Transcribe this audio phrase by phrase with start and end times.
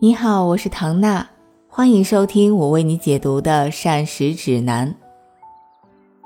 [0.00, 1.28] 你好，我是唐娜，
[1.66, 4.94] 欢迎收听我为你解读的膳食指南。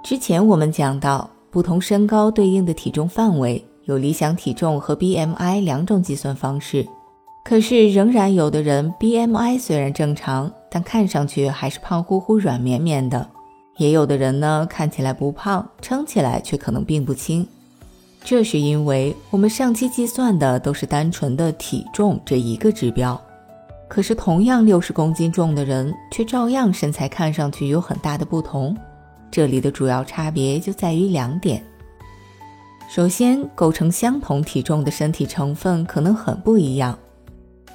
[0.04, 6.86] 之前我们讲到，不同身高对应的体重范围有理想体重和 BMI 两种计算方式。
[7.46, 13.26] 可是，仍然有的人 BMI 虽然正常，但看上去还是胖乎乎、软绵绵的；
[13.78, 17.48] 也有的人呢，看起来不胖，称起来却可能并不轻。
[18.22, 23.18] 这是因为我们上期计算的都是单纯的体重这一个指标。
[23.94, 28.74] 可是，同样六十公斤重的人，却照样身材看上去有很大的不同。
[29.30, 31.62] 这里的主要差别就在于两点：
[32.88, 36.98] 首先，构成相同体重的身体成分可能很不一样。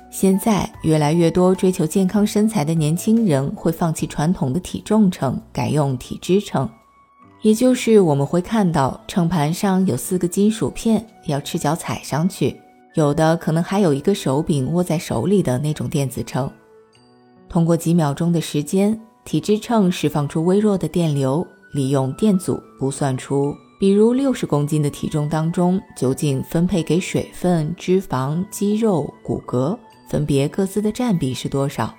[0.10, 6.68] 现在，越来越多追求健康身材的年轻人会放弃传统的体重秤，改用体脂秤，
[7.44, 12.60] 也就是我们会看到秤盘上有四个金属片，要赤脚踩上去。
[12.98, 16.52] 有的可能还有一个手柄握在手里的那种电子秤，
[17.48, 29.78] 通过几秒钟的时间，体脂秤释放出微弱的电流，利用电阻估算出，比如六十公斤的体重当中，究竟分配给水分、脂肪、肌肉、骨骼
[30.10, 31.94] 分别各自的占比是多少。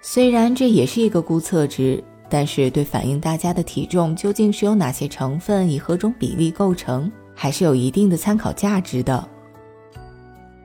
[0.00, 9.28] 虽然这也是一个估测值，但是对反映大家的体重究竟是由哪些成分以何种比例构成，还是有一定的参考价值的。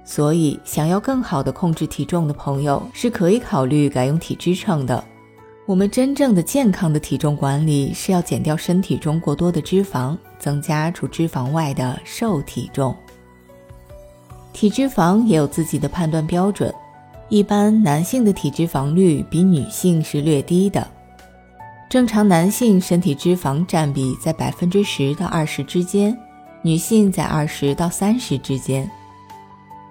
[0.10, 5.04] 所以，想要更好的控制体重的朋友是可以考虑改用体脂秤的。
[5.66, 12.96] 我们真正的健康的体重管理是要减掉身体中过多的脂肪，增加除脂肪外的瘦体重。
[14.54, 16.74] 体脂肪也有自己的判断标准，
[17.28, 20.88] 一般男性的体脂肪率比女性是略低的。
[21.90, 26.18] 正常男性身体脂肪占比在百分之十到二十之间，
[26.62, 28.90] 女性在二十到三十之间。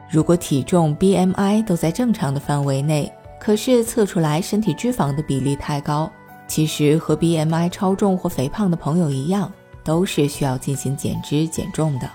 [0.09, 6.11] 如果体重、BMI 都在正常的范围内，可是测出来身体脂肪的比例太高，
[6.47, 12.09] 其实和 BMI 超重或肥胖的朋友一样，都是需要进行减脂减重的。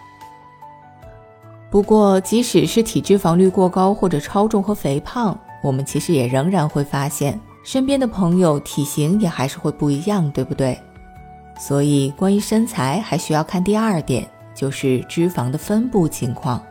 [1.70, 10.78] 不过，即使是体脂肪率过高或者超重和肥胖，我们其实也仍然会发现，身边的朋友体型也还是会不一样，对不对？
[11.60, 16.62] 所以，关于身材还需要看第二点，就是脂肪的分布情况。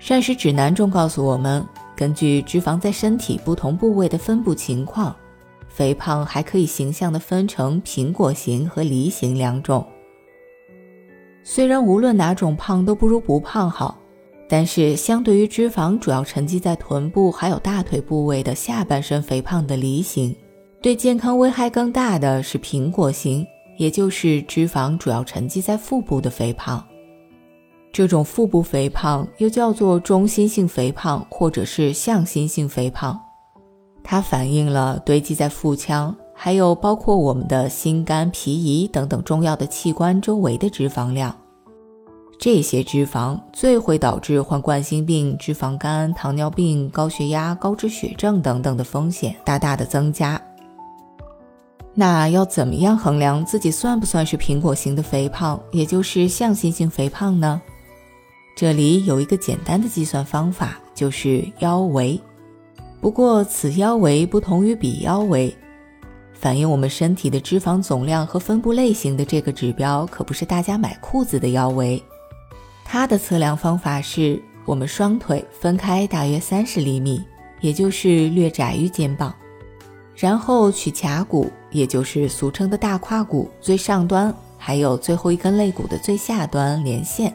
[0.00, 5.14] 膳食指南中告诉我们，根据脂肪在身体不同部位的分布情况，
[5.68, 9.86] 肥胖还可以形象地分成苹果型和梨型两种。
[11.44, 13.98] 虽然无论哪种胖都不如不胖好，
[14.48, 20.34] 但是相对于脂肪主要沉积在臀部还有大腿部位的下半身肥胖的梨型，
[20.80, 23.46] 对健康危害更大的是苹果型，
[23.76, 26.82] 也就是脂肪主要沉积在腹部的肥胖。
[27.92, 33.18] 这种腹部肥胖又叫做中心性肥胖，或者是向心性肥胖，
[34.04, 41.34] 它反映了堆积在腹腔，还有包括我们的心肝脾胰等等重要的器官周围的脂肪量。
[42.38, 50.40] 这些脂肪最会导致患冠心病、脂肪肝、糖尿病、高血压、高脂血症等等的风险大大的增加。
[51.92, 57.60] 那要怎么样衡量自己算不算是苹果型的肥胖，也就是向心性肥胖呢？
[58.54, 62.20] 这里有一个简单的计算方法，就是腰围。
[63.00, 65.56] 不过此腰围不同于彼腰围，
[66.34, 72.02] 反映我们身体的脂肪总量和分布类型的这个指标，可不是大家买裤子的腰围。
[72.84, 77.24] 它的测量方法是我们双腿分开大约三十厘米，
[77.60, 79.34] 也就是略窄于肩膀，
[80.14, 87.34] 然后取髂骨，也就是俗称的大胯骨最上端，还有最后一根肋骨的最下端连线。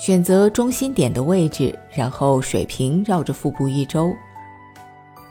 [0.00, 4.14] 选择中心点的位置，然后水平绕着腹部一周。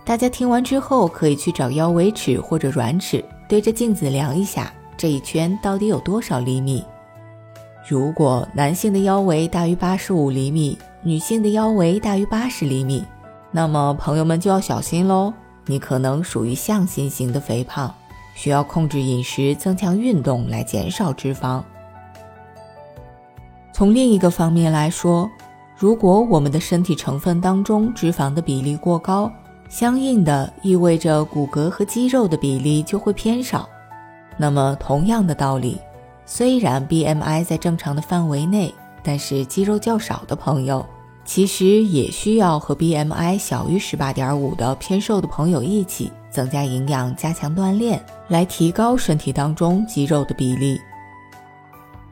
[0.04, 6.84] 大家听完之后，可以去找腰围尺或者软尺，对着镜子量一下这一圈到底有多少厘米。
[7.88, 13.06] 如果男性的腰围大于八十五厘米，女性的腰围大于八十厘米，
[13.52, 15.34] 那么朋友们就要小心喽，
[15.66, 17.94] 你可能属于向心型的肥胖，
[18.36, 21.64] 需要控制饮食，增强运动来减少脂肪。
[23.78, 25.30] 从另一个方面来说，
[25.78, 29.32] 如果我们的身体成分当中脂肪的比例过高，
[29.70, 33.70] 相应的意味着骨骼和肌肉的比例就会偏少。
[34.36, 35.78] 那么同样的道理，
[36.26, 40.84] 虽然 BMI 在正常的范围内，但是肌肉较少的朋友，
[41.24, 50.82] 其实也需要和 BMI 小于十八点五的偏瘦的朋友一起增加营养、加强锻炼，来提高身体当中肌肉的比例。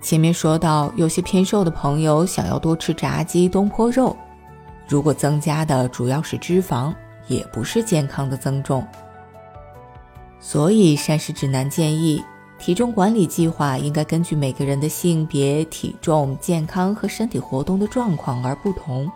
[0.06, 4.16] 前面说到，有些偏瘦的朋友想要多吃炸鸡、东坡肉，
[4.88, 6.94] 如果增加的主要是脂肪，
[7.28, 8.86] 也不是健康的增重。
[10.40, 12.24] 所以膳食指南建议，
[12.60, 19.12] 体重管理计划应该根据每个人的性别、体重、健康和身体活动的状况而不同，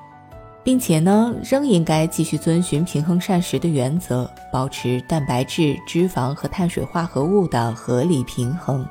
[0.64, 8.84] 并且呢，仍应该继续遵循平衡膳食的原则，保持蛋白质、脂肪和碳水化合物的合理平衡。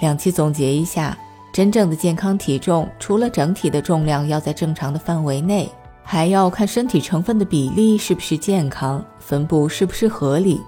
[0.00, 1.16] 两期总结一下，
[1.52, 5.70] 真正的健康体重，除了整体的重量要在正常的范围内。
[6.02, 10.60] 还要看身体成分的比例是不是健康，分布是不是合理，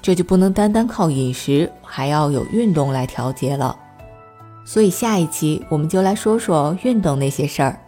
[0.00, 3.76] 这就不能单单靠饮食，还要有运动来调节了。
[4.64, 7.78] 所以下一期我们就来说说运动那些事儿。